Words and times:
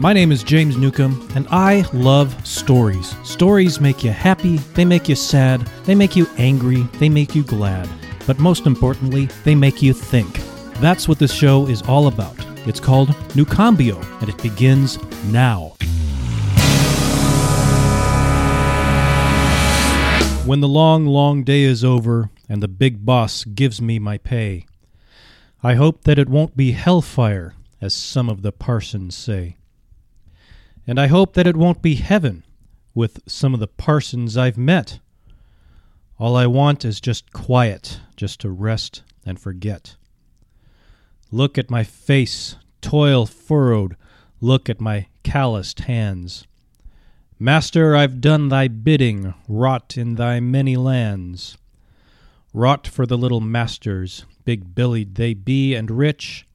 My 0.00 0.12
name 0.12 0.32
is 0.32 0.42
James 0.42 0.76
Newcomb, 0.76 1.28
and 1.36 1.46
I 1.52 1.84
love 1.92 2.44
stories. 2.44 3.14
Stories 3.22 3.80
make 3.80 4.02
you 4.02 4.10
happy, 4.10 4.56
they 4.74 4.84
make 4.84 5.08
you 5.08 5.14
sad, 5.14 5.60
they 5.84 5.94
make 5.94 6.16
you 6.16 6.28
angry, 6.36 6.82
they 6.98 7.08
make 7.08 7.36
you 7.36 7.44
glad. 7.44 7.88
But 8.26 8.40
most 8.40 8.66
importantly, 8.66 9.26
they 9.44 9.54
make 9.54 9.82
you 9.82 9.92
think. 9.92 10.40
That's 10.80 11.06
what 11.06 11.20
this 11.20 11.32
show 11.32 11.68
is 11.68 11.80
all 11.82 12.08
about. 12.08 12.34
It's 12.66 12.80
called 12.80 13.14
Nucambio, 13.36 14.00
and 14.20 14.28
it 14.28 14.42
begins 14.42 14.98
now. 15.26 15.76
When 20.44 20.58
the 20.58 20.68
long, 20.68 21.06
long 21.06 21.44
day 21.44 21.62
is 21.62 21.84
over 21.84 22.30
and 22.48 22.60
the 22.60 22.68
big 22.68 23.06
boss 23.06 23.44
gives 23.44 23.80
me 23.80 24.00
my 24.00 24.18
pay, 24.18 24.66
I 25.62 25.74
hope 25.74 26.02
that 26.02 26.18
it 26.18 26.28
won't 26.28 26.56
be 26.56 26.72
hellfire, 26.72 27.54
as 27.80 27.94
some 27.94 28.28
of 28.28 28.42
the 28.42 28.50
parsons 28.50 29.14
say. 29.14 29.56
And 30.86 31.00
I 31.00 31.06
hope 31.06 31.34
that 31.34 31.46
it 31.46 31.56
won't 31.56 31.80
be 31.80 31.94
heaven 31.94 32.44
with 32.94 33.20
some 33.26 33.54
of 33.54 33.60
the 33.60 33.66
parsons 33.66 34.36
I've 34.36 34.58
met. 34.58 35.00
All 36.18 36.36
I 36.36 36.46
want 36.46 36.84
is 36.84 37.00
just 37.00 37.32
quiet, 37.32 38.00
just 38.16 38.40
to 38.40 38.50
rest 38.50 39.02
and 39.26 39.38
forget. 39.40 39.96
Look 41.30 41.58
at 41.58 41.70
my 41.70 41.82
face, 41.82 42.56
toil 42.80 43.26
furrowed, 43.26 43.96
look 44.40 44.68
at 44.68 44.80
my 44.80 45.06
calloused 45.22 45.80
hands. 45.80 46.46
Master, 47.38 47.96
I've 47.96 48.20
done 48.20 48.48
thy 48.48 48.68
bidding, 48.68 49.34
wrought 49.48 49.96
in 49.96 50.14
thy 50.14 50.38
many 50.38 50.76
lands. 50.76 51.58
Wrought 52.52 52.86
for 52.86 53.06
the 53.06 53.18
little 53.18 53.40
masters, 53.40 54.26
big 54.44 54.74
bellied 54.74 55.16
they 55.16 55.34
be 55.34 55.74
and 55.74 55.90
rich. 55.90 56.46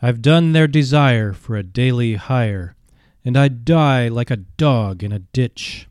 I've 0.00 0.22
done 0.22 0.52
their 0.52 0.66
desire 0.66 1.34
for 1.34 1.56
a 1.56 1.62
daily 1.62 2.14
hire 2.14 2.74
and 3.24 3.36
I 3.36 3.48
die 3.48 4.08
like 4.08 4.30
a 4.30 4.36
dog 4.36 5.02
in 5.02 5.12
a 5.12 5.18
ditch. 5.18 5.88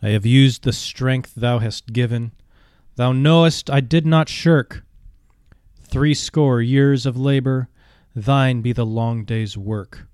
I 0.00 0.10
have 0.10 0.24
used 0.24 0.62
the 0.62 0.72
strength 0.72 1.34
thou 1.34 1.58
hast 1.58 1.92
given. 1.92 2.32
Thou 2.96 3.12
knowest 3.12 3.68
I 3.68 3.80
did 3.80 4.06
not 4.06 4.28
shirk. 4.28 4.84
Threescore 5.82 6.60
years 6.62 7.06
of 7.06 7.16
labor, 7.16 7.68
thine 8.14 8.60
be 8.60 8.72
the 8.72 8.86
long 8.86 9.24
day's 9.24 9.56
work. 9.56 10.06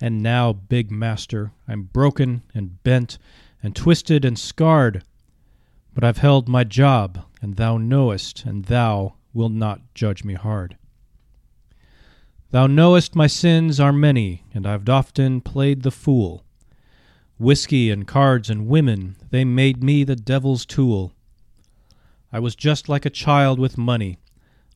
And 0.00 0.22
now, 0.22 0.52
big 0.52 0.90
master, 0.90 1.52
I'm 1.66 1.84
broken 1.84 2.42
and 2.54 2.82
bent 2.82 3.18
and 3.62 3.74
twisted 3.74 4.24
and 4.24 4.38
scarred. 4.38 5.02
But 5.94 6.04
I've 6.04 6.18
held 6.18 6.48
my 6.48 6.64
job, 6.64 7.24
and 7.40 7.56
thou 7.56 7.78
knowest, 7.78 8.44
and 8.44 8.66
thou 8.66 9.14
wilt 9.32 9.52
not 9.52 9.94
judge 9.94 10.22
me 10.24 10.34
hard. 10.34 10.76
Thou 12.50 12.66
knowest 12.66 13.16
my 13.16 13.26
sins 13.26 13.80
are 13.80 13.92
many, 13.92 14.44
and 14.54 14.66
I've 14.66 14.88
often 14.88 15.40
played 15.40 15.82
the 15.82 15.90
fool. 15.90 16.44
Whiskey 17.38 17.90
and 17.90 18.06
cards 18.06 18.48
and 18.48 18.68
women, 18.68 19.16
they 19.30 19.44
made 19.44 19.82
me 19.82 20.04
the 20.04 20.16
devil's 20.16 20.64
tool. 20.64 21.12
I 22.32 22.38
was 22.38 22.54
just 22.54 22.88
like 22.88 23.04
a 23.04 23.10
child 23.10 23.58
with 23.58 23.76
money, 23.76 24.18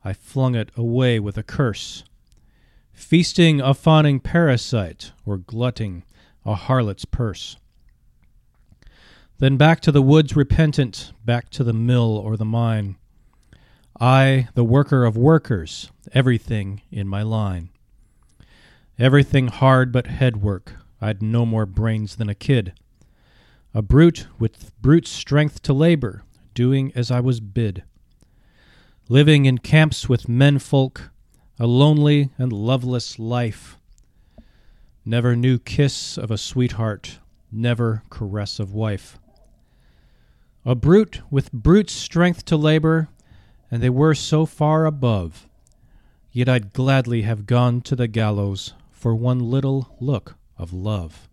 I 0.04 0.12
flung 0.12 0.54
it 0.54 0.70
away 0.76 1.20
with 1.20 1.38
a 1.38 1.42
curse. 1.42 2.04
Feasting 2.92 3.60
a 3.60 3.72
fawning 3.72 4.20
parasite, 4.20 5.12
or 5.24 5.38
glutting 5.38 6.04
a 6.44 6.54
harlot's 6.54 7.04
purse. 7.04 7.56
Then 9.38 9.56
back 9.56 9.80
to 9.80 9.92
the 9.92 10.02
woods 10.02 10.36
repentant, 10.36 11.12
back 11.24 11.50
to 11.50 11.64
the 11.64 11.72
mill 11.72 12.16
or 12.16 12.36
the 12.36 12.44
mine. 12.44 12.96
I, 14.00 14.48
the 14.54 14.64
worker 14.64 15.04
of 15.04 15.18
workers, 15.18 15.90
everything 16.14 16.80
in 16.90 17.06
my 17.06 17.22
line. 17.22 17.68
Everything 18.98 19.48
hard 19.48 19.92
but 19.92 20.06
head 20.06 20.38
work. 20.38 20.72
I'd 21.02 21.20
no 21.20 21.44
more 21.44 21.66
brains 21.66 22.16
than 22.16 22.30
a 22.30 22.34
kid. 22.34 22.72
A 23.74 23.82
brute 23.82 24.26
with 24.38 24.72
brute 24.80 25.06
strength 25.06 25.60
to 25.62 25.74
labor, 25.74 26.22
doing 26.54 26.92
as 26.94 27.10
I 27.10 27.20
was 27.20 27.40
bid. 27.40 27.82
Living 29.10 29.44
in 29.44 29.58
camps 29.58 30.08
with 30.08 30.28
menfolk, 30.28 31.10
a 31.58 31.66
lonely 31.66 32.30
and 32.38 32.54
loveless 32.54 33.18
life. 33.18 33.76
Never 35.04 35.36
knew 35.36 35.58
kiss 35.58 36.16
of 36.16 36.30
a 36.30 36.38
sweetheart, 36.38 37.18
never 37.52 38.02
caress 38.08 38.58
of 38.58 38.72
wife. 38.72 39.18
A 40.64 40.74
brute 40.74 41.20
with 41.30 41.52
brute 41.52 41.90
strength 41.90 42.46
to 42.46 42.56
labor, 42.56 43.08
and 43.70 43.82
they 43.82 43.90
were 43.90 44.14
so 44.14 44.46
far 44.46 44.86
above. 44.86 45.48
Yet 46.32 46.48
I'd 46.48 46.72
gladly 46.72 47.22
have 47.22 47.46
gone 47.46 47.80
to 47.82 47.96
the 47.96 48.08
gallows 48.08 48.74
for 48.90 49.14
one 49.14 49.38
little 49.38 49.96
look 50.00 50.36
of 50.58 50.72
love. 50.72 51.28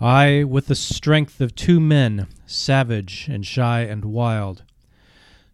I, 0.00 0.44
with 0.44 0.66
the 0.66 0.74
strength 0.74 1.40
of 1.40 1.54
two 1.54 1.80
men, 1.80 2.26
savage 2.46 3.28
and 3.30 3.46
shy 3.46 3.80
and 3.80 4.04
wild, 4.04 4.62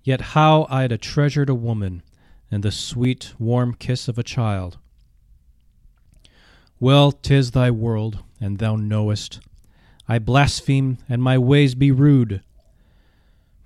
yet 0.03 0.21
how 0.21 0.67
I'd 0.69 0.93
a 0.93 0.99
treasured 0.99 1.49
a 1.49 1.55
woman 1.55 2.03
and 2.51 2.63
the 2.63 2.73
sweet, 2.73 3.33
warm 3.39 3.75
kiss 3.75 4.09
of 4.09 4.19
a 4.19 4.23
child. 4.23 4.79
Well, 6.81 7.13
'tis 7.13 7.53
thy 7.53 7.71
world, 7.71 8.19
and 8.41 8.59
thou 8.59 8.75
knowest. 8.75 9.41
I 10.09 10.19
blaspheme, 10.19 10.99
and 11.09 11.23
my 11.23 11.39
ways 11.39 11.77
be 11.77 11.93
rude. 11.93 12.43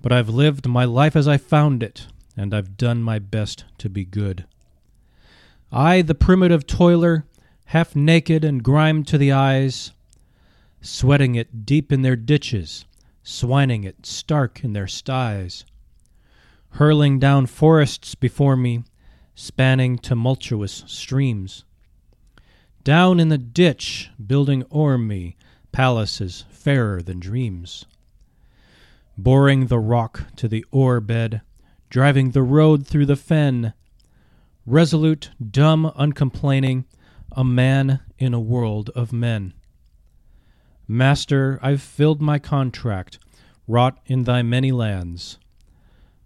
But 0.01 0.11
I've 0.11 0.29
lived 0.29 0.67
my 0.67 0.85
life 0.85 1.15
as 1.15 1.27
I 1.27 1.37
found 1.37 1.81
it, 1.81 2.07
and 2.35 2.53
I've 2.53 2.77
done 2.77 3.01
my 3.01 3.19
best 3.19 3.65
to 3.79 3.89
be 3.89 4.05
good. 4.05 4.45
I, 5.71 6.01
the 6.01 6.15
primitive 6.15 6.67
toiler, 6.67 7.25
half 7.65 7.95
naked 7.95 8.45
and 8.45 8.63
grimed 8.63 9.07
to 9.07 9.17
the 9.17 9.31
eyes, 9.31 9.91
sweating 10.81 11.35
it 11.35 11.65
deep 11.65 11.91
in 11.91 12.03
their 12.03 12.15
ditches, 12.15 12.85
swining 13.23 13.83
it 13.83 14.05
stark 14.05 14.63
in 14.63 14.73
their 14.73 14.87
sties, 14.87 15.65
hurling 16.71 17.19
down 17.19 17.47
forests 17.47 18.13
before 18.15 18.55
me, 18.55 18.83
spanning 19.35 19.97
tumultuous 19.97 20.83
streams. 20.85 21.65
Down 22.83 23.19
in 23.19 23.29
the 23.29 23.37
ditch, 23.37 24.11
building 24.25 24.63
o'er 24.71 24.97
me 24.97 25.35
palaces 25.71 26.45
fairer 26.49 27.01
than 27.01 27.19
dreams 27.19 27.85
boring 29.17 29.65
the 29.65 29.79
rock 29.79 30.25
to 30.35 30.47
the 30.47 30.63
ore 30.71 30.99
bed, 31.01 31.41
driving 31.89 32.31
the 32.31 32.43
road 32.43 32.85
through 32.85 33.05
the 33.05 33.15
fen, 33.15 33.73
resolute, 34.65 35.31
dumb, 35.49 35.91
uncomplaining, 35.95 36.85
a 37.31 37.43
man 37.43 37.99
in 38.19 38.33
a 38.33 38.39
world 38.39 38.91
of 38.95 39.11
men. 39.11 39.53
Master, 40.87 41.59
I've 41.61 41.81
filled 41.81 42.21
my 42.21 42.37
contract, 42.37 43.17
wrought 43.67 43.99
in 44.05 44.23
thy 44.23 44.43
many 44.43 44.71
lands. 44.71 45.39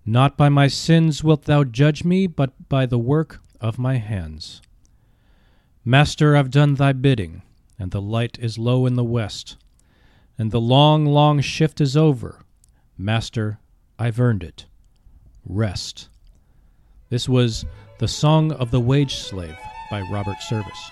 Not 0.06 0.36
by 0.36 0.50
my 0.50 0.68
sins 0.68 1.24
wilt 1.24 1.46
thou 1.46 1.64
judge 1.64 2.04
me, 2.04 2.28
but 2.28 2.68
by 2.68 2.86
the 2.86 3.00
work 3.00 3.42
of 3.62 3.80
my 3.80 3.98
hands. 3.98 4.62
Master, 5.86 6.36
I've 6.36 6.52
done 6.52 6.76
thy 6.76 6.94
bidding, 6.94 7.42
and 7.80 7.92
the 7.92 8.02
light 8.02 8.38
is 8.40 8.58
low 8.58 8.86
in 8.86 8.96
the 8.96 9.04
west, 9.04 9.58
and 10.38 10.52
the 10.52 10.62
long, 10.62 11.06
long 11.06 11.40
shift 11.40 11.80
is 11.80 11.96
over 11.96 12.42
Master, 13.02 13.60
I've 13.98 14.20
earned 14.20 14.44
it. 14.44 14.66
Rest. 15.46 16.10
This 17.10 17.28
was 17.28 17.66
The 18.00 18.08
Song 18.08 18.52
of 18.52 18.72
the 18.72 18.80
Wage 18.80 19.16
Slave 19.16 19.58
by 19.90 20.02
Robert 20.12 20.42
Service. 20.42 20.92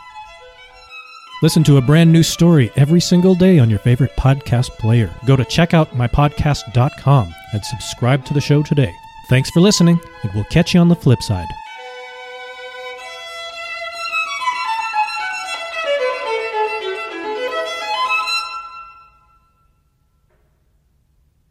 Listen 1.41 1.63
to 1.63 1.77
a 1.77 1.81
brand 1.81 2.11
new 2.11 2.23
story 2.23 2.71
every 2.75 2.99
single 2.99 3.35
day 3.35 3.59
on 3.59 3.69
your 3.69 3.79
favorite 3.79 4.11
podcast 4.17 4.71
player. 4.71 5.13
Go 5.25 5.35
to 5.37 5.43
checkoutmypodcast.com 5.43 7.33
and 7.53 7.65
subscribe 7.65 8.25
to 8.25 8.33
the 8.33 8.41
show 8.41 8.61
today. 8.61 8.93
Thanks 9.29 9.49
for 9.51 9.61
listening, 9.61 9.99
and 10.23 10.33
we'll 10.33 10.43
catch 10.45 10.73
you 10.73 10.81
on 10.81 10.89
the 10.89 10.95
flip 10.95 11.21
side. 11.21 11.47